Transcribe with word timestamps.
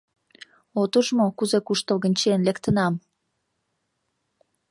—От 0.81 0.91
уж 0.99 1.07
мо, 1.17 1.25
кузе 1.37 1.59
куштылгын 1.67 2.13
чиен 2.19 2.41
лектынам? 2.47 2.93